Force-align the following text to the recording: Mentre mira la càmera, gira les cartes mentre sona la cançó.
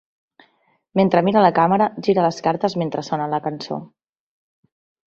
Mentre 0.99 1.21
mira 1.27 1.43
la 1.47 1.51
càmera, 1.61 1.91
gira 2.09 2.27
les 2.27 2.43
cartes 2.49 2.79
mentre 2.85 3.07
sona 3.13 3.31
la 3.37 3.45
cançó. 3.49 3.81